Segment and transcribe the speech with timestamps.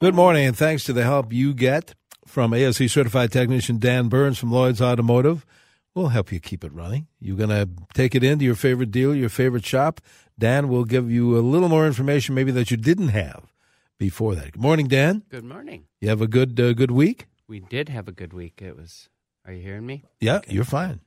[0.00, 4.38] Good morning, and thanks to the help you get from ASE certified technician Dan Burns
[4.38, 5.44] from Lloyd's Automotive.
[5.92, 7.08] We'll help you keep it running.
[7.18, 10.00] You're going to take it into your favorite dealer, your favorite shop.
[10.38, 13.52] Dan will give you a little more information maybe that you didn't have
[13.98, 14.52] before that.
[14.52, 15.24] Good morning, Dan.
[15.30, 15.86] Good morning.
[16.00, 17.26] You have a good uh, good week?
[17.48, 18.62] We did have a good week.
[18.62, 19.08] It was.
[19.44, 20.04] Are you hearing me?
[20.20, 20.54] Yeah, okay.
[20.54, 21.00] you're fine.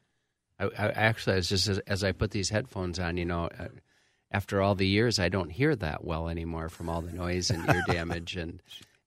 [0.59, 3.67] I, I actually, as just as, as, I put these headphones on, you know, uh,
[4.31, 7.67] after all the years, I don't hear that well anymore from all the noise and
[7.69, 8.61] ear damage and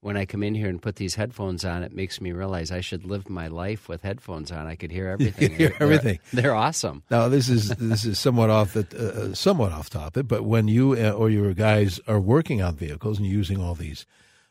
[0.05, 2.83] when I come in here and put these headphones on, it makes me realize I
[2.83, 4.67] should live my life with headphones on.
[4.67, 5.53] I could hear everything.
[5.53, 6.19] hear they're, everything.
[6.31, 7.03] They're, awesome.
[7.11, 10.69] Now this is this is somewhat off the uh, uh, somewhat off topic, but when
[10.69, 14.05] you uh, or your guys are working on vehicles and using all these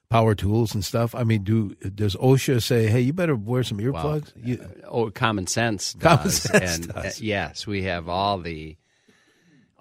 [0.09, 3.77] power tools and stuff, I mean, do does OSHA say, "Hey, you better wear some
[3.77, 4.33] earplugs"?
[4.35, 5.93] Well, you, oh, common sense.
[5.93, 6.17] Does.
[6.17, 7.21] Common sense and, does.
[7.21, 8.75] yes, we have all the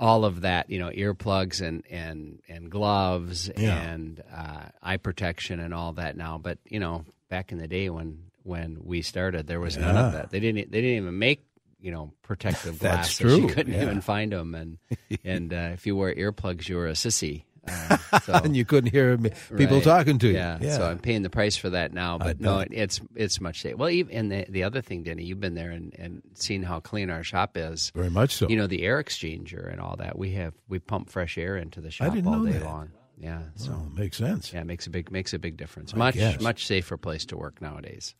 [0.02, 3.80] all of that, you know, earplugs and and and gloves yeah.
[3.80, 6.38] and uh, eye protection and all that now.
[6.38, 9.92] But you know, back in the day when when we started, there was yeah.
[9.92, 10.30] none of that.
[10.30, 11.44] They didn't they didn't even make
[11.80, 13.16] you know protective glasses.
[13.16, 13.46] That's true.
[13.46, 13.82] You couldn't yeah.
[13.82, 14.78] even find them, and
[15.24, 17.44] and uh, if you wear earplugs, you were a sissy.
[17.66, 19.84] Uh, so, and you couldn't hear people right.
[19.84, 20.34] talking to you.
[20.34, 20.58] Yeah.
[20.60, 20.76] yeah.
[20.76, 22.18] so I'm paying the price for that now.
[22.18, 23.76] But no, it, it's it's much safer.
[23.76, 26.80] Well, even and the, the other thing, Denny, you've been there and, and seen how
[26.80, 27.90] clean our shop is.
[27.94, 28.48] Very much so.
[28.48, 30.18] You know the air exchanger and all that.
[30.18, 32.64] We have we pump fresh air into the shop all day that.
[32.64, 32.90] long.
[33.18, 34.52] Yeah, so oh, makes sense.
[34.52, 35.94] Yeah, it makes a big makes a big difference.
[35.94, 36.40] I much guess.
[36.40, 38.14] much safer place to work nowadays.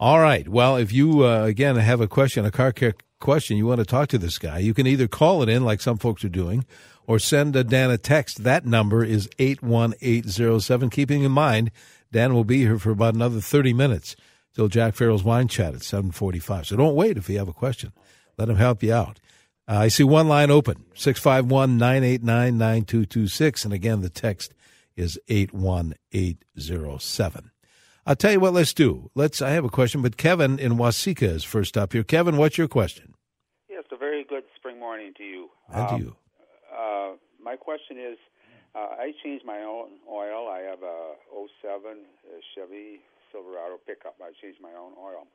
[0.00, 0.48] All right.
[0.48, 3.86] Well, if you uh, again have a question, a car care question, you want to
[3.86, 6.66] talk to this guy, you can either call it in like some folks are doing
[7.06, 8.44] or send a Dan a text.
[8.44, 10.90] That number is 81807.
[10.90, 11.70] Keeping in mind,
[12.10, 14.14] Dan will be here for about another 30 minutes
[14.54, 16.66] till Jack Farrell's Wine Chat at 745.
[16.66, 17.94] So don't wait if you have a question.
[18.36, 19.18] Let him help you out.
[19.68, 23.64] Uh, I see one line open, 651-989-9226.
[23.64, 24.52] And again, the text
[24.96, 27.50] is 81807.
[28.04, 29.10] I'll tell you what, let's do.
[29.14, 29.40] Let's.
[29.40, 32.02] I have a question, but Kevin in Waseca is first up here.
[32.02, 33.14] Kevin, what's your question?
[33.70, 35.50] Yes, a very good spring morning to you.
[35.72, 36.16] And um, you.
[36.76, 37.10] Uh,
[37.40, 38.18] my question is,
[38.74, 40.48] uh, I changed my own oil.
[40.48, 41.14] I have a
[41.62, 41.98] 07
[42.54, 44.16] Chevy Silverado pickup.
[44.20, 45.26] I changed my own oil.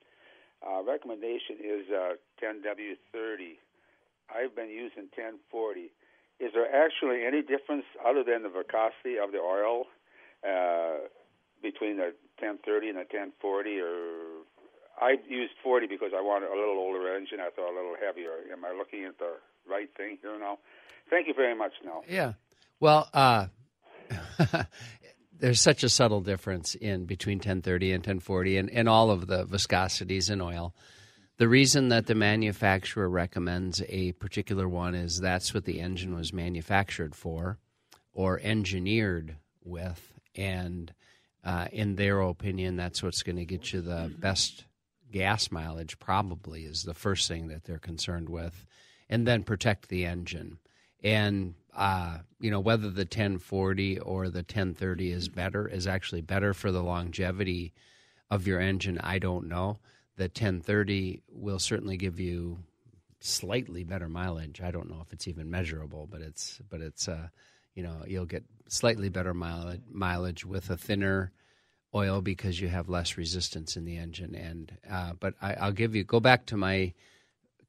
[0.65, 3.55] Uh, recommendation is uh, 10W30.
[4.27, 5.91] I've been using 1040.
[6.39, 9.85] Is there actually any difference other than the viscosity of the oil
[10.43, 11.07] uh,
[11.61, 13.79] between the 1030 and a 1040?
[13.79, 14.45] Or
[15.01, 17.39] I used 40 because I wanted a little older engine.
[17.39, 18.45] I thought a little heavier.
[18.51, 19.37] Am I looking at the
[19.69, 20.57] right thing here now?
[21.09, 22.03] Thank you very much, Nell.
[22.07, 22.33] Yeah.
[22.79, 23.47] Well, uh,
[25.39, 29.45] there's such a subtle difference in between 1030 and 1040 and, and all of the
[29.45, 30.73] viscosities in oil.
[31.37, 36.33] The reason that the manufacturer recommends a particular one is that's what the engine was
[36.33, 37.59] manufactured for
[38.11, 40.13] or engineered with.
[40.33, 40.91] And
[41.47, 44.65] uh, in their opinion, that's what's going to get you the best
[45.11, 48.65] gas mileage, probably, is the first thing that they're concerned with.
[49.09, 50.59] And then protect the engine
[51.03, 56.53] and uh, you know whether the 1040 or the 1030 is better is actually better
[56.53, 57.73] for the longevity
[58.29, 58.99] of your engine.
[58.99, 59.79] I don't know.
[60.17, 62.59] The 1030 will certainly give you
[63.19, 64.61] slightly better mileage.
[64.61, 67.27] I don't know if it's even measurable, but it's but it's uh,
[67.75, 71.31] you know you'll get slightly better mileage mileage with a thinner
[71.95, 74.35] oil because you have less resistance in the engine.
[74.35, 76.93] And uh, but I, I'll give you go back to my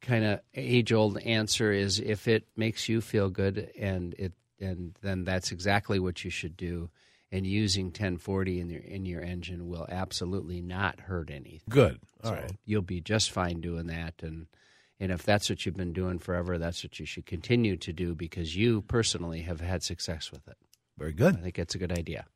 [0.00, 4.94] kind of age old answer is if it makes you feel good and it and
[5.02, 6.88] then that's exactly what you should do
[7.30, 11.60] and using 1040 in your in your engine will absolutely not hurt anything.
[11.68, 11.98] Good.
[12.22, 12.52] All so right.
[12.64, 14.46] You'll be just fine doing that and
[15.00, 18.16] and if that's what you've been doing forever, that's what you should continue to do
[18.16, 20.56] because you personally have had success with it.
[20.98, 21.36] Very good.
[21.36, 22.26] I think that's a good idea.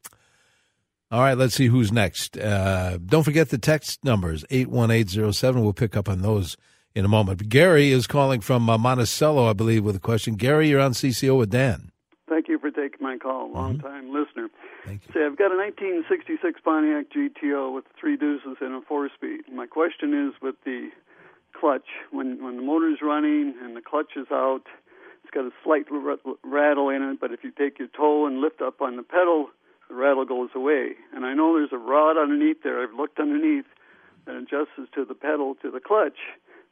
[1.10, 2.38] All right, let's see who's next.
[2.38, 5.62] Uh, don't forget the text numbers 81807.
[5.62, 6.56] We'll pick up on those
[6.94, 7.38] in a moment.
[7.38, 10.36] But Gary is calling from uh, Monticello, I believe, with a question.
[10.36, 11.92] Gary, you're on CCO with Dan.
[12.28, 13.52] Thank you for taking my call.
[13.52, 13.86] Long mm-hmm.
[13.86, 14.48] time listener.
[14.86, 15.12] Thank you.
[15.12, 19.42] Say, I've got a 1966 Pontiac GTO with three deuces and a four speed.
[19.52, 20.88] My question is with the
[21.52, 24.81] clutch, when, when the motor's running and the clutch is out, it's
[25.32, 25.86] got a slight
[26.44, 29.48] rattle in it, but if you take your toe and lift up on the pedal,
[29.88, 30.92] the rattle goes away.
[31.14, 32.82] And I know there's a rod underneath there.
[32.82, 33.66] I've looked underneath
[34.26, 36.18] that adjusts to the pedal to the clutch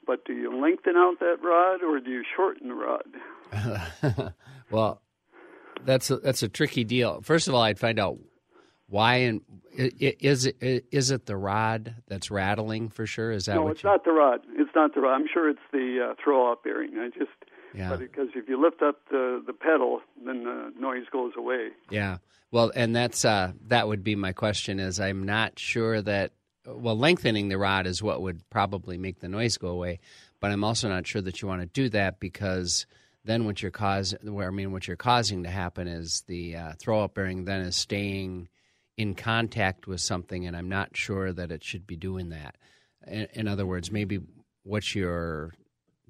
[0.07, 4.35] but do you lengthen out that rod or do you shorten the rod?
[4.71, 5.01] well,
[5.85, 7.21] that's a, that's a tricky deal.
[7.23, 8.19] First of all, I'd find out
[8.89, 9.43] why and
[9.73, 10.57] is it
[10.91, 13.31] is it the rod that's rattling for sure?
[13.31, 13.69] Is that no?
[13.69, 13.91] It's you...
[13.91, 14.41] not the rod.
[14.57, 15.15] It's not the rod.
[15.15, 16.99] I'm sure it's the uh, throwout bearing.
[16.99, 17.31] I just
[17.75, 17.91] Yeah.
[17.91, 21.69] But because if you lift up the the pedal, then the noise goes away.
[21.91, 22.19] Yeah.
[22.51, 24.81] Well, and that's uh, that would be my question.
[24.81, 26.33] Is I'm not sure that
[26.67, 30.01] well, lengthening the rod is what would probably make the noise go away,
[30.41, 32.87] but I'm also not sure that you want to do that because
[33.25, 33.73] then what you're
[34.23, 37.77] where I mean, what you're causing to happen is the uh, throwout bearing then is
[37.77, 38.49] staying
[38.97, 42.57] in contact with something, and I'm not sure that it should be doing that.
[43.07, 44.21] In, in other words, maybe
[44.63, 45.55] what you're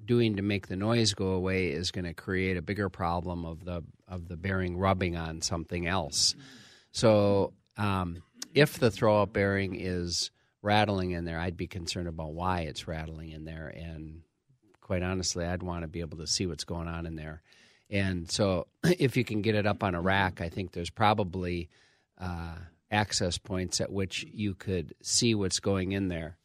[0.05, 3.65] doing to make the noise go away is going to create a bigger problem of
[3.65, 6.35] the of the bearing rubbing on something else.
[6.91, 8.21] So um,
[8.53, 10.31] if the throwout bearing is
[10.61, 14.21] rattling in there, I'd be concerned about why it's rattling in there, and
[14.81, 17.41] quite honestly, I'd want to be able to see what's going on in there.
[17.89, 21.69] And so, if you can get it up on a rack, I think there's probably
[22.19, 22.55] uh,
[22.91, 26.37] access points at which you could see what's going in there.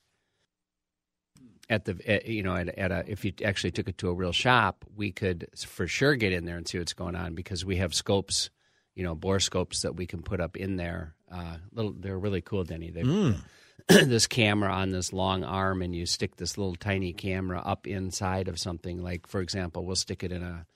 [1.68, 4.14] At the at, you know at, at a if you actually took it to a
[4.14, 7.64] real shop, we could for sure get in there and see what's going on because
[7.64, 8.50] we have scopes,
[8.94, 11.14] you know, bore scopes that we can put up in there.
[11.30, 12.90] Uh, little, they're really cool, Denny.
[12.90, 13.38] They Mm.
[13.88, 18.48] this camera on this long arm and you stick this little tiny camera up inside
[18.48, 20.66] of something like for example we'll stick it in a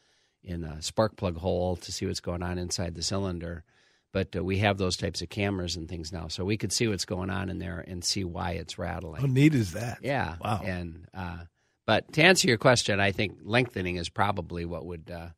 [0.45, 3.65] in a spark plug hole to see what's going on inside the cylinder
[4.13, 6.89] but uh, we have those types of cameras and things now so we could see
[6.89, 9.99] what's going on in there and see why it's rattling How neat is that?
[10.03, 10.63] yeah Wow.
[10.65, 11.39] and uh,
[11.87, 15.29] but to answer your question i think lengthening is probably what would uh,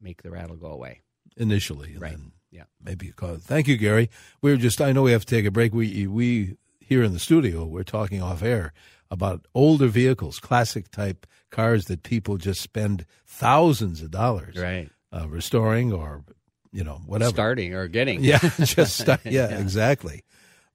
[0.00, 1.00] make the rattle go away
[1.36, 2.16] Initially, and Right.
[2.50, 3.40] yeah maybe you it.
[3.42, 4.10] Thank you, Gary.
[4.42, 4.80] We were just.
[4.80, 5.72] I know we have to take a break.
[5.72, 8.72] We we here in the studio we're talking off air
[9.10, 15.28] about older vehicles, classic type cars that people just spend thousands of dollars right uh,
[15.28, 16.24] restoring or
[16.72, 17.30] you know whatever.
[17.30, 20.22] starting or getting Yeah, just start, yeah, exactly.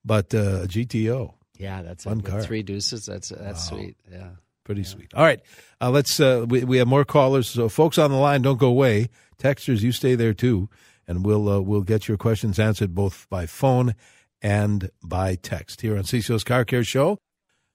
[0.04, 2.26] But uh, GTO, yeah that's Fun it.
[2.26, 2.42] Car.
[2.42, 3.78] three deuces that's that's Wow.
[3.78, 4.30] sweet yeah
[4.64, 5.14] pretty sweet.
[5.14, 5.40] All right,
[5.80, 6.20] uh, let's.
[6.20, 9.10] Uh, we we have more callers, so folks on the line, don't go away.
[9.38, 10.70] Texters, you stay there too,
[11.08, 13.94] and we'll uh, we'll get your questions answered both by phone
[14.42, 17.18] and by text here on CCO's Car Care Show.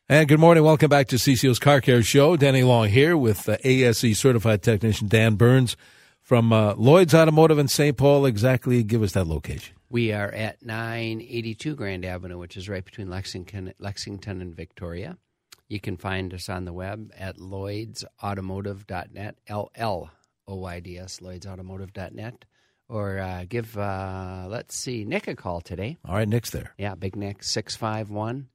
[0.08, 2.36] And good morning, welcome back to CCO's Car Care Show.
[2.36, 5.76] Danny Long here with uh, ASE certified technician Dan Burns
[6.30, 7.96] from uh, Lloyd's Automotive in St.
[7.96, 8.24] Paul.
[8.24, 9.74] Exactly, give us that location.
[9.88, 15.18] We are at 982 Grand Avenue, which is right between Lexington, Lexington and Victoria.
[15.66, 20.12] You can find us on the web at lloydsautomotive.net, L L
[20.46, 22.44] O I D S, lloydsautomotive.net.
[22.88, 25.98] Or uh, give, uh, let's see, Nick a call today.
[26.04, 26.74] All right, Nick's there.
[26.78, 28.46] Yeah, Big Nick, 651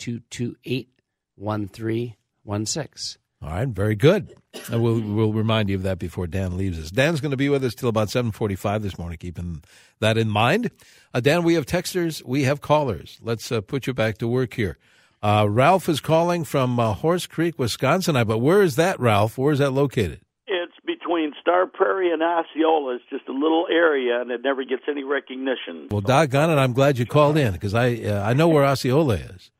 [0.00, 0.88] 228
[1.36, 3.21] 1316.
[3.42, 4.34] All right, very good.
[4.70, 6.90] And we'll we'll remind you of that before Dan leaves us.
[6.90, 9.18] Dan's going to be with us till about seven forty-five this morning.
[9.18, 9.62] Keeping
[10.00, 10.70] that in mind,
[11.14, 11.42] uh, Dan.
[11.42, 13.18] We have texters, we have callers.
[13.22, 14.78] Let's uh, put you back to work here.
[15.22, 18.16] Uh, Ralph is calling from uh, Horse Creek, Wisconsin.
[18.16, 19.38] I but where is that, Ralph?
[19.38, 20.20] Where is that located?
[20.46, 22.96] It's between Star Prairie and Osceola.
[22.96, 25.88] It's just a little area, and it never gets any recognition.
[25.90, 29.14] Well, doggone it, I'm glad you called in because I uh, I know where Osceola
[29.14, 29.50] is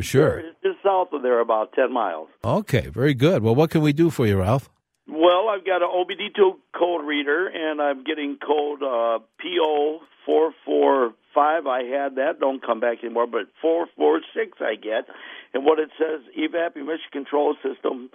[0.00, 0.38] sure.
[0.38, 2.28] It's just south of there, about ten miles.
[2.44, 3.42] Okay, very good.
[3.42, 4.70] Well, what can we do for you, Ralph?
[5.08, 11.14] Well, I've got an OBD2 code reader, and I'm getting code uh, PO four four
[11.34, 11.66] five.
[11.66, 13.26] I had that; don't come back anymore.
[13.26, 15.06] But four four six, I get,
[15.52, 18.10] and what it says: evap emission control system,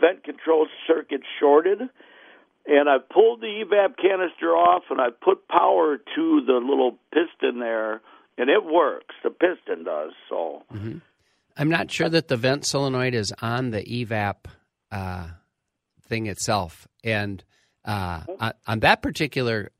[0.00, 1.80] vent control circuit shorted.
[2.66, 7.58] And I pulled the evap canister off, and I put power to the little piston
[7.58, 8.02] there,
[8.36, 9.14] and it works.
[9.24, 10.62] The piston does so.
[11.56, 14.46] I'm not sure that the vent solenoid is on the evap
[14.90, 15.28] uh,
[16.02, 17.42] thing itself, and
[17.84, 19.70] uh, on, on that particular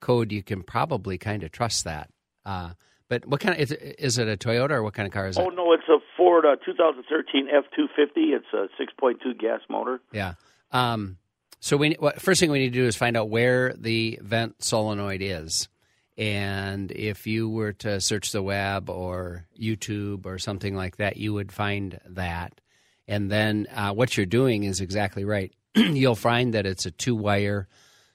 [0.00, 2.10] code, you can probably kind of trust that.
[2.44, 2.70] Uh,
[3.08, 5.26] but what kind of is it, is it a Toyota or what kind of car
[5.28, 5.40] is it?
[5.40, 8.08] Oh no, it's a Ford uh, 2013 F250.
[8.16, 10.00] It's a 6.2 gas motor.
[10.12, 10.34] Yeah.
[10.70, 11.18] Um,
[11.60, 14.62] so we what, first thing we need to do is find out where the vent
[14.62, 15.68] solenoid is,
[16.16, 21.34] and if you were to search the web or YouTube or something like that, you
[21.34, 22.60] would find that.
[23.08, 25.52] And then uh, what you're doing is exactly right.
[25.74, 27.68] You'll find that it's a two-wire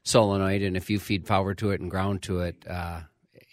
[0.04, 3.02] solenoid, and if you feed power to it and ground to it, uh,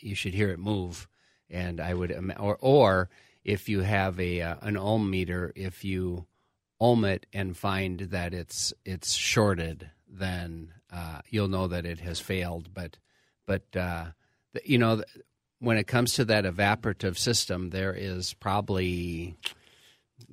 [0.00, 1.08] you should hear it move.
[1.50, 3.10] And I would, or or
[3.44, 6.26] if you have a uh, an ohm meter, if you
[6.80, 12.20] ohm it and find that it's it's shorted, then uh, you'll know that it has
[12.20, 12.72] failed.
[12.74, 12.98] But
[13.46, 14.06] but uh,
[14.64, 15.02] you know
[15.58, 19.36] when it comes to that evaporative system, there is probably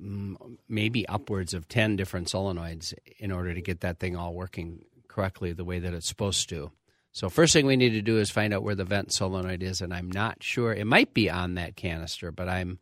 [0.00, 0.36] mm,
[0.68, 5.52] maybe upwards of ten different solenoids in order to get that thing all working correctly
[5.52, 6.70] the way that it's supposed to.
[7.12, 9.80] So first thing we need to do is find out where the vent solenoid is,
[9.80, 10.72] and I'm not sure.
[10.72, 12.78] It might be on that canister, but I'm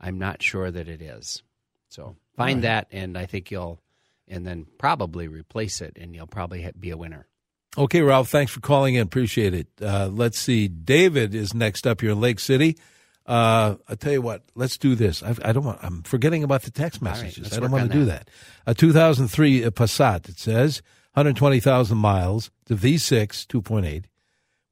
[0.00, 1.42] I'm not sure that it is.
[1.88, 3.80] So find that, and I think you'll
[4.28, 7.28] and then probably replace it, and you'll probably be a winner.
[7.78, 9.02] Okay, Ralph, thanks for calling in.
[9.02, 9.66] Appreciate it.
[9.80, 10.66] Uh, let's see.
[10.66, 12.78] David is next up here in Lake City.
[13.26, 15.22] Uh, I'll tell you what, let's do this.
[15.22, 17.50] I've, I, do not want, I'm forgetting about the text messages.
[17.50, 18.30] right, I don't want to do that.
[18.66, 20.80] A 2003 Passat, it says,
[21.14, 24.04] 120,000 miles, the V6, 2.8,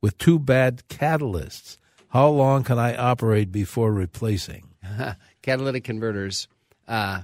[0.00, 1.78] with two bad catalysts.
[2.08, 4.68] How long can I operate before replacing?
[5.42, 6.46] Catalytic converters,
[6.87, 7.23] uh,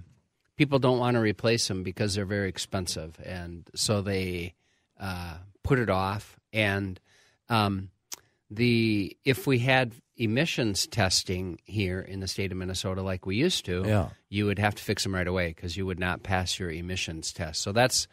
[0.57, 3.21] people don't want to replace them because they're very expensive.
[3.25, 4.55] And so they
[4.99, 5.37] uh,
[5.71, 6.37] put it off.
[6.53, 6.99] And
[7.49, 7.91] um,
[8.51, 13.65] the if we had emissions testing here in the state of Minnesota like we used
[13.67, 14.09] to, yeah.
[14.29, 17.33] you would have to fix them right away because you would not pass your emissions
[17.33, 17.63] test.
[17.63, 18.09] So that's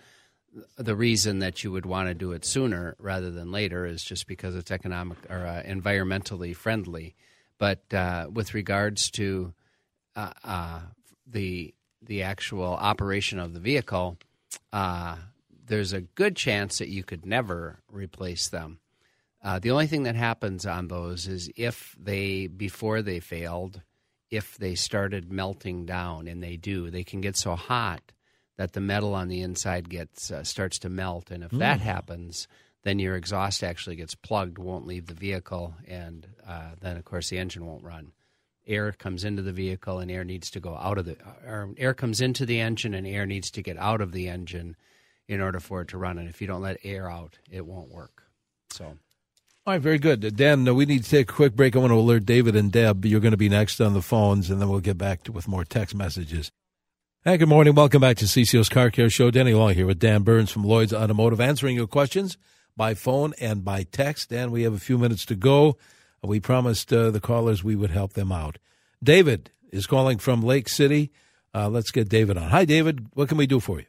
[0.78, 4.28] the reason that you would want to do it sooner rather than later is just
[4.28, 7.16] because it's economic or uh, environmentally friendly.
[7.58, 9.52] But uh, with regards to
[10.16, 10.80] uh, uh
[11.26, 11.74] the
[12.04, 14.20] the actual operation of the vehicle,
[14.72, 15.16] uh,
[15.68, 18.80] there's a good chance that you could never replace them.
[19.44, 23.82] Uh, the only thing that happens on those is if they, before they failed,
[24.30, 28.12] if they started melting down, and they do, they can get so hot
[28.58, 31.60] that the metal on the inside gets uh, starts to melt, and if mm.
[31.60, 32.48] that happens,
[32.84, 37.30] then your exhaust actually gets plugged, won't leave the vehicle, and uh, then of course
[37.30, 38.12] the engine won't run.
[38.66, 41.16] Air comes into the vehicle, and air needs to go out of the.
[41.46, 44.76] Or air comes into the engine, and air needs to get out of the engine
[45.28, 46.18] in order for it to run.
[46.18, 48.24] And if you don't let air out, it won't work.
[48.72, 48.86] So.
[48.86, 50.36] All right, very good.
[50.38, 51.76] Dan, we need to take a quick break.
[51.76, 53.06] I want to alert David and Deb.
[53.06, 55.48] You're going to be next on the phones, and then we'll get back to, with
[55.48, 56.52] more text messages.
[57.26, 57.76] Hey, good morning.
[57.76, 59.30] Welcome back to CCO's Car Care Show.
[59.30, 62.38] Danny Long here with Dan Burns from Lloyd's Automotive, answering your questions
[62.78, 64.30] by phone and by text.
[64.30, 65.78] Dan, we have a few minutes to go.
[66.24, 68.60] We promised uh, the callers we would help them out.
[69.04, 71.12] David is calling from Lake City.
[71.54, 72.50] Uh, let's get David on.
[72.50, 73.08] Hi, David.
[73.14, 73.86] What can we do for you?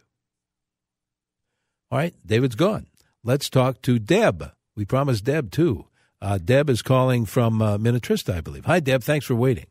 [1.90, 2.86] All right, David's gone.
[3.24, 4.52] Let's talk to Deb.
[4.76, 5.86] We promised Deb too.
[6.20, 8.66] Uh, Deb is calling from uh, Minnetrista, I believe.
[8.66, 9.02] Hi, Deb.
[9.02, 9.66] Thanks for waiting.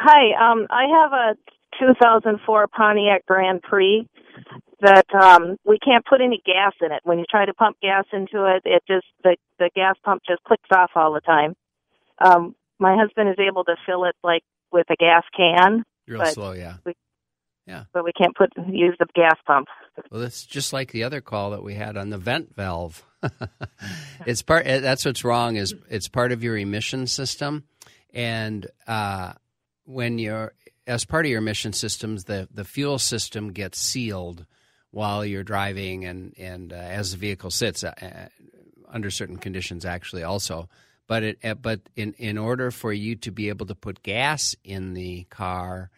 [0.00, 0.52] Hi.
[0.52, 1.34] Um, I have a
[1.78, 4.08] 2004 Pontiac Grand Prix
[4.80, 7.00] that um, we can't put any gas in it.
[7.04, 10.42] When you try to pump gas into it, it just the the gas pump just
[10.44, 11.54] clicks off all the time.
[12.24, 15.84] Um, my husband is able to fill it like with a gas can.
[16.06, 16.76] Real slow, yeah.
[16.84, 16.94] We,
[17.66, 17.84] yeah.
[17.92, 19.68] But we can't put use the gas pump.
[20.10, 23.04] Well, that's just like the other call that we had on the vent valve.
[24.26, 24.66] it's part.
[24.66, 25.56] Eh, that's what's wrong.
[25.56, 27.64] Is it's part of your emission system,
[28.12, 29.32] and uh,
[29.84, 30.52] when you're
[30.86, 34.46] as part of your emission systems, the the fuel system gets sealed
[34.90, 38.28] while you're driving, and and uh, as the vehicle sits uh, uh
[38.90, 40.68] under certain conditions, actually also.
[41.08, 44.54] But it eh, but in in order for you to be able to put gas
[44.62, 45.90] in the car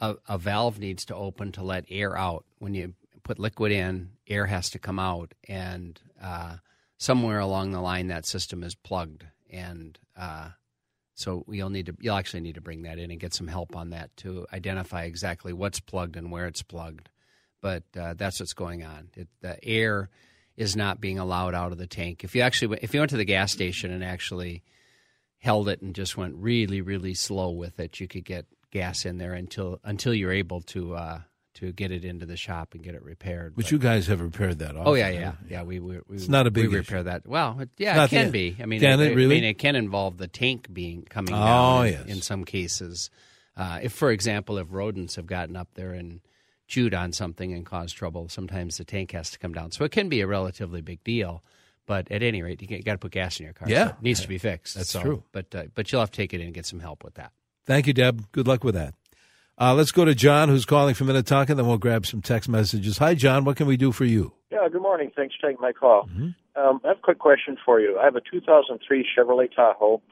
[0.00, 2.44] a, a valve needs to open to let air out.
[2.58, 2.94] When you
[3.26, 6.56] put liquid in, air has to come out, and uh,
[6.96, 10.50] somewhere along the line that system is plugged, and uh,
[11.14, 13.74] so you'll need to you'll actually need to bring that in and get some help
[13.74, 17.08] on that to identify exactly what's plugged and where it's plugged.
[17.60, 19.08] But uh, that's what's going on.
[19.16, 20.08] It, the air
[20.56, 22.22] is not being allowed out of the tank.
[22.22, 24.62] If you actually if you went to the gas station and actually
[25.38, 29.18] held it and just went really really slow with it, you could get gas in
[29.18, 31.20] there until until you're able to uh,
[31.56, 33.54] to get it into the shop and get it repaired.
[33.56, 34.76] But, but you guys have repaired that.
[34.76, 35.62] Often, oh yeah, yeah, yeah.
[35.62, 37.04] We, we, we it's not a big we repair issue.
[37.04, 37.26] that.
[37.26, 38.62] Well, yeah, it can the, be.
[38.62, 39.36] I mean, can it, it, really?
[39.36, 41.86] I mean, it can involve the tank being coming oh, down.
[41.86, 42.06] yes.
[42.06, 43.10] in some cases,
[43.56, 46.20] uh, if for example, if rodents have gotten up there and
[46.68, 49.72] chewed on something and caused trouble, sometimes the tank has to come down.
[49.72, 51.42] So it can be a relatively big deal.
[51.86, 53.68] But at any rate, you got to put gas in your car.
[53.68, 54.74] Yeah, so it needs to be fixed.
[54.74, 55.22] That's so, true.
[55.32, 57.32] But uh, but you'll have to take it in and get some help with that.
[57.64, 58.30] Thank you, Deb.
[58.32, 58.94] Good luck with that.
[59.58, 62.98] Uh, let's go to John, who's calling from Minnetonka, then we'll grab some text messages.
[62.98, 63.44] Hi, John.
[63.44, 64.32] What can we do for you?
[64.50, 65.10] Yeah, good morning.
[65.16, 66.08] Thanks for taking my call.
[66.08, 66.60] Mm-hmm.
[66.60, 67.98] Um, I have a quick question for you.
[67.98, 70.02] I have a 2003 Chevrolet Tahoe.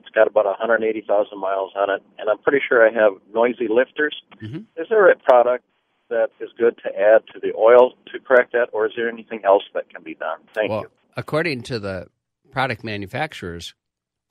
[0.00, 4.16] It's got about 180,000 miles on it, and I'm pretty sure I have noisy lifters.
[4.42, 4.58] Mm-hmm.
[4.76, 5.64] Is there a product
[6.10, 9.40] that is good to add to the oil to correct that, or is there anything
[9.46, 10.40] else that can be done?
[10.54, 10.88] Thank well, you.
[11.16, 12.08] According to the
[12.50, 13.74] product manufacturers,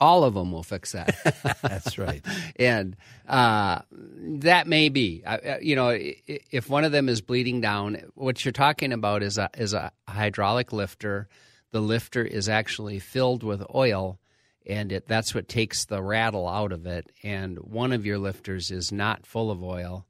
[0.00, 1.16] all of them will fix that.
[1.62, 2.24] That's right.
[2.56, 2.96] and
[3.28, 8.44] uh, that may be, uh, you know, if one of them is bleeding down, what
[8.44, 11.28] you're talking about is a is a hydraulic lifter.
[11.72, 14.18] The lifter is actually filled with oil,
[14.66, 17.12] and it, that's what takes the rattle out of it.
[17.22, 20.06] And one of your lifters is not full of oil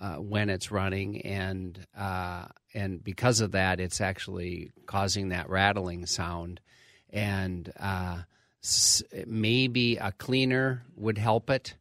[0.00, 6.06] uh, when it's running, and uh, and because of that, it's actually causing that rattling
[6.06, 6.60] sound.
[7.10, 8.22] And uh,
[9.26, 11.74] maybe a cleaner would help it.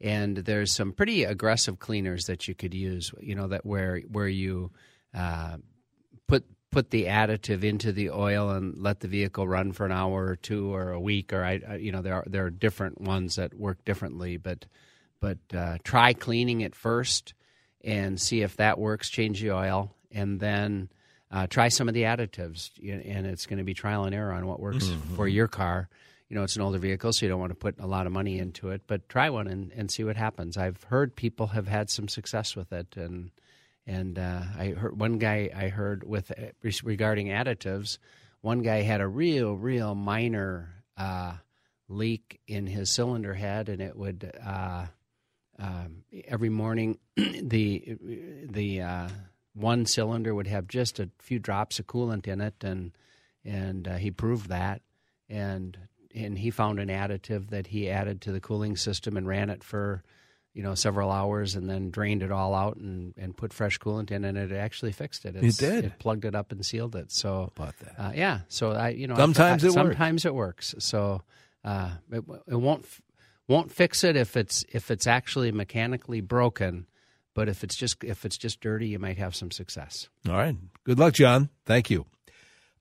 [0.00, 4.28] And there's some pretty aggressive cleaners that you could use you know that where where
[4.28, 4.70] you
[5.14, 5.56] uh,
[6.28, 10.26] put put the additive into the oil and let the vehicle run for an hour
[10.26, 13.00] or two or a week or I, I you know there are there are different
[13.00, 14.66] ones that work differently but
[15.18, 17.32] but uh, try cleaning it first
[17.82, 20.90] and see if that works change the oil and then
[21.30, 22.70] uh, try some of the additives.
[22.82, 25.14] And it's going to be trial and error on what works mm-hmm.
[25.14, 25.88] for your car
[26.28, 28.12] you know it's an older vehicle so you don't want to put a lot of
[28.12, 30.56] money into it but try one and, and see what happens.
[30.56, 33.30] I've heard people have had some success with it and
[33.86, 37.98] and uh, I heard one guy I heard with uh, regarding additives,
[38.40, 41.34] one guy had a real, real minor uh,
[41.88, 44.86] leak in his cylinder head, and it would uh,
[45.58, 47.96] um, every morning the
[48.50, 49.08] the uh,
[49.54, 52.92] one cylinder would have just a few drops of coolant in it, and
[53.44, 54.82] and uh, he proved that,
[55.28, 55.78] and
[56.16, 59.62] and he found an additive that he added to the cooling system and ran it
[59.62, 60.02] for
[60.54, 64.10] you know several hours and then drained it all out and, and put fresh coolant
[64.10, 65.36] in and it actually fixed it.
[65.36, 65.84] It's, it did.
[65.84, 67.12] It plugged it up and sealed it.
[67.12, 67.94] So about that.
[67.98, 68.40] Uh, yeah.
[68.48, 70.24] So I you know sometimes I, it sometimes works.
[70.24, 70.74] it works.
[70.78, 71.22] So
[71.64, 72.86] uh, it, it won't
[73.48, 76.86] won't fix it if it's if it's actually mechanically broken.
[77.34, 80.08] But if it's just if it's just dirty, you might have some success.
[80.26, 80.56] All right.
[80.84, 81.50] Good luck, John.
[81.66, 82.06] Thank you.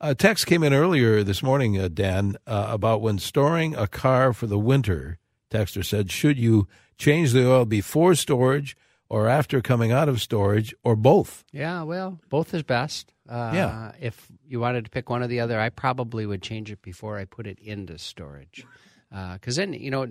[0.02, 4.34] A text came in earlier this morning, uh, Dan, uh, about when storing a car
[4.34, 5.20] for the winter.
[5.50, 8.76] Texter said, should you change the oil before storage
[9.08, 11.46] or after coming out of storage or both?
[11.54, 13.14] Yeah, well, both is best.
[13.28, 13.92] Uh, yeah.
[14.02, 17.18] If you wanted to pick one or the other, I probably would change it before
[17.18, 18.66] I put it into storage.
[19.10, 20.08] Because uh, then, you know,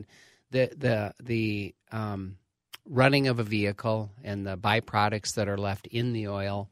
[0.50, 2.38] the, the, the um,
[2.88, 6.70] running of a vehicle and the byproducts that are left in the oil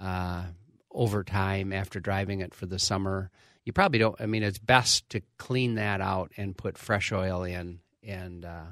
[0.00, 0.44] uh,
[0.92, 3.30] over time after driving it for the summer,
[3.64, 4.20] you probably don't.
[4.20, 8.64] I mean, it's best to clean that out and put fresh oil in and uh,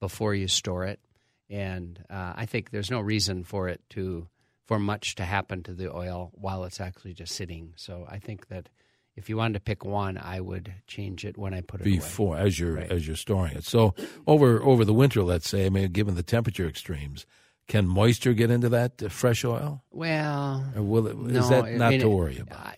[0.00, 1.00] before you store it.
[1.48, 4.28] And uh, I think there's no reason for it to
[4.66, 7.74] for much to happen to the oil while it's actually just sitting.
[7.76, 8.68] So I think that
[9.16, 12.36] if you wanted to pick one, I would change it when I put it before
[12.36, 12.46] away.
[12.46, 12.90] as you're right.
[12.90, 13.64] as you're storing it.
[13.64, 13.94] So
[14.26, 17.26] over over the winter, let's say, I mean, given the temperature extremes,
[17.72, 19.82] can moisture get into that uh, fresh oil?
[19.90, 22.58] Well, or will it, no, is that not I mean, to worry about?
[22.58, 22.76] I,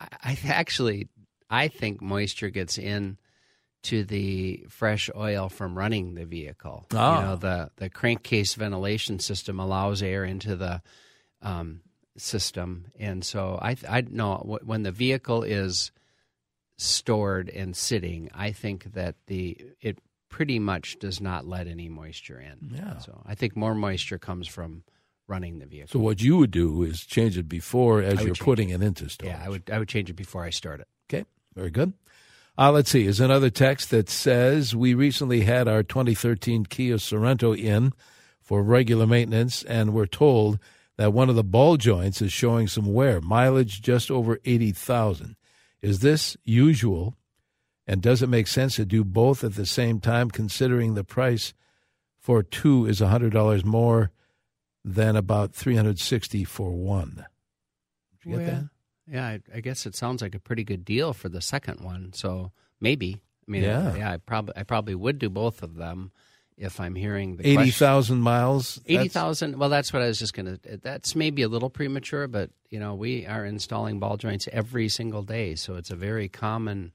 [0.00, 1.08] I, I actually
[1.50, 3.18] I think moisture gets in
[3.82, 6.86] to the fresh oil from running the vehicle.
[6.94, 7.14] Oh.
[7.16, 10.80] You know, the the crankcase ventilation system allows air into the
[11.42, 11.82] um,
[12.16, 15.92] system, and so I I know when the vehicle is
[16.78, 19.98] stored and sitting, I think that the it
[20.30, 22.74] pretty much does not let any moisture in.
[22.74, 22.98] Yeah.
[22.98, 24.84] So I think more moisture comes from
[25.26, 25.88] running the vehicle.
[25.92, 28.80] So what you would do is change it before as you're putting it.
[28.80, 29.32] it into storage.
[29.32, 30.88] Yeah, I would I would change it before I start it.
[31.12, 31.92] Okay, very good.
[32.56, 33.06] Uh, let's see.
[33.06, 37.92] Is another text that says we recently had our 2013 Kia Sorento in
[38.40, 40.58] for regular maintenance, and we're told
[40.96, 43.20] that one of the ball joints is showing some wear.
[43.20, 45.36] Mileage just over 80,000.
[45.80, 47.16] Is this usual?
[47.90, 51.54] And does it make sense to do both at the same time, considering the price
[52.20, 54.12] for two is $100 more
[54.84, 57.26] than about 360 for one?
[58.22, 58.70] Did you get that?
[59.10, 62.12] Yeah, I, I, guess it sounds like a pretty good deal for the second one.
[62.12, 63.22] So maybe.
[63.48, 64.12] I mean, yeah, yeah.
[64.12, 66.12] I probably I probably would do both of them
[66.56, 68.80] if I'm hearing the eighty thousand miles.
[68.86, 69.58] Eighty thousand.
[69.58, 70.60] Well, that's what I was just gonna.
[70.62, 75.24] That's maybe a little premature, but you know, we are installing ball joints every single
[75.24, 76.92] day, so it's a very common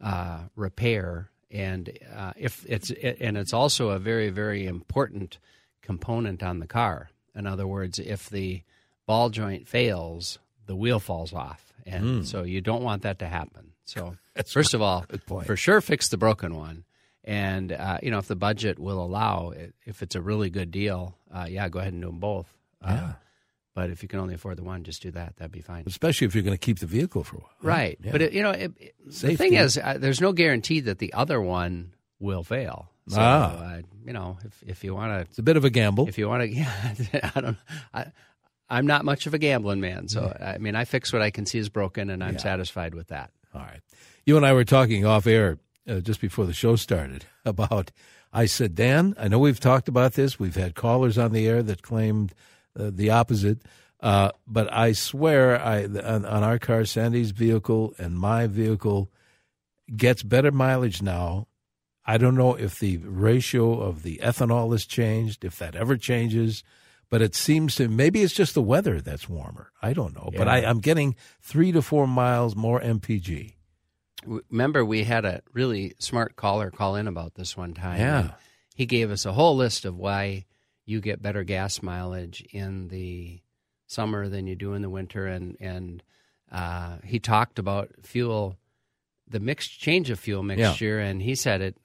[0.00, 5.38] uh, repair, and uh, if it's and it's also a very very important
[5.82, 7.10] component on the car.
[7.34, 8.62] In other words, if the
[9.06, 12.26] ball joint fails, the wheel falls off, and mm.
[12.26, 13.72] so you don't want that to happen.
[13.84, 15.04] So first of all,
[15.44, 16.84] for sure, fix the broken one,
[17.24, 19.52] and uh, you know if the budget will allow,
[19.84, 22.46] if it's a really good deal, uh, yeah, go ahead and do them both.
[22.82, 23.12] Uh, yeah.
[23.78, 25.36] But if you can only afford the one, just do that.
[25.36, 25.84] That'd be fine.
[25.86, 27.50] Especially if you're going to keep the vehicle for a while.
[27.62, 27.96] Right.
[28.02, 28.10] Yeah.
[28.10, 28.72] But, it, you know, it,
[29.06, 32.90] the thing is, uh, there's no guarantee that the other one will fail.
[33.06, 33.52] So, ah.
[33.56, 35.20] Uh, you know, if, if you want to.
[35.30, 36.08] It's a bit of a gamble.
[36.08, 37.56] If you want to, yeah, I don't
[37.94, 38.06] I,
[38.68, 41.46] I'm not much of a gambling man, so I mean, I fix what I can
[41.46, 42.40] see is broken, and I'm Yeah.
[42.40, 43.30] satisfied with that.
[43.54, 43.80] All right.
[44.26, 47.92] You and I were talking off air uh, just before the show started about.
[48.32, 50.40] I said, Dan, I know we've talked about this.
[50.40, 52.34] We've had callers on the air that claimed
[52.78, 53.62] the opposite.
[54.00, 59.10] Uh, but I swear, I on, on our car, Sandy's vehicle and my vehicle
[59.94, 61.48] gets better mileage now.
[62.06, 66.62] I don't know if the ratio of the ethanol has changed, if that ever changes,
[67.10, 69.72] but it seems to maybe it's just the weather that's warmer.
[69.82, 73.54] I don't know, but I, I'm getting three to four miles more MPG.
[74.24, 78.00] Remember, we had a really smart caller call in about this one time.
[78.00, 78.30] Yeah.
[78.74, 80.46] He gave us a whole list of why
[80.88, 83.40] you get better gas mileage in the
[83.86, 86.02] summer than you do in the winter, and and
[86.50, 88.56] uh, he talked about fuel,
[89.28, 91.76] the mix change of fuel mixture, and he said it.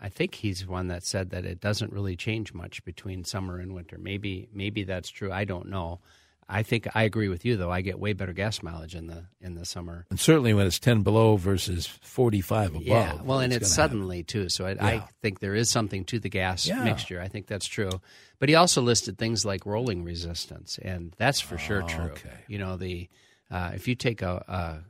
[0.00, 3.74] I think he's one that said that it doesn't really change much between summer and
[3.74, 3.98] winter.
[3.98, 5.32] Maybe maybe that's true.
[5.32, 6.00] I don't know.
[6.48, 7.70] I think I agree with you though.
[7.70, 10.06] I get way better gas mileage in the in the summer.
[10.10, 12.82] And certainly when it's 10 below versus 45 above.
[12.82, 14.26] Yeah, well, and it's gonna suddenly happen.
[14.26, 14.48] too.
[14.48, 14.84] So I, Yeah.
[14.86, 16.84] I think there is something to the gas Yeah.
[16.84, 17.20] mixture.
[17.20, 17.90] I think that's true.
[18.38, 22.04] But he also listed things like rolling resistance, and that's for sure true.
[22.10, 22.30] Oh, okay.
[22.48, 23.08] You know, the
[23.50, 24.82] uh, if you take a,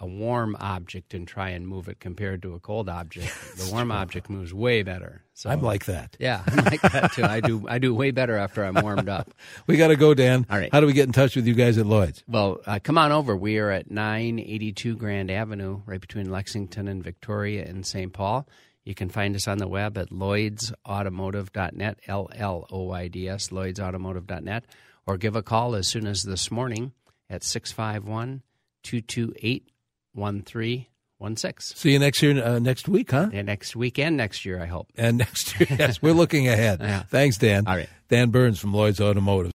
[0.00, 3.92] a warm object and try and move it compared to a cold object, the warm
[3.92, 5.22] object moves way better.
[5.34, 6.16] So I'm like that.
[6.18, 7.22] yeah, I'm like that too.
[7.24, 9.32] I do I do way better after I'm warmed up.
[9.66, 10.46] We got to go, Dan.
[10.50, 10.70] All right.
[10.72, 12.22] How do we get in touch with you guys at Lloyd's?
[12.28, 13.36] Well, uh, come on over.
[13.36, 18.12] We are at 982 Grand Avenue, right between Lexington and Victoria in St.
[18.12, 18.46] Paul.
[18.84, 23.48] You can find us on the web at lloydsautomotive.net, L L O I D S,
[23.48, 24.64] lloydsautomotive.net,
[25.06, 26.92] or give a call as soon as this morning
[27.30, 28.42] at 651
[28.82, 29.70] 228
[30.14, 31.76] 1316.
[31.76, 33.28] See you next year, uh, next week, huh?
[33.32, 34.88] And next weekend, next year, I hope.
[34.96, 36.80] And next year, yes, we're looking ahead.
[36.80, 37.02] Yeah.
[37.02, 37.66] Thanks, Dan.
[37.66, 37.88] All right.
[38.08, 39.52] Dan Burns from Lloyd's Automotive.